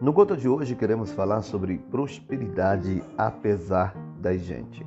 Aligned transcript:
No 0.00 0.14
Gota 0.14 0.34
de 0.34 0.48
hoje 0.48 0.74
queremos 0.74 1.12
falar 1.12 1.42
sobre 1.42 1.76
prosperidade 1.76 3.02
apesar 3.18 3.94
da 4.18 4.34
gente. 4.34 4.82